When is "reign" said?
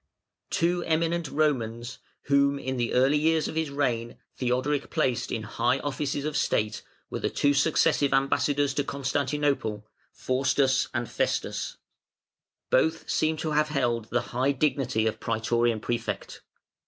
3.69-4.17